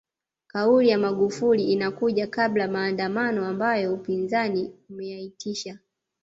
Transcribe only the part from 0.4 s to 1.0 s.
Kauli ya